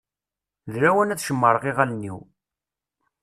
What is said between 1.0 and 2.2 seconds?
ad cemmṛeɣ iɣallen-iw.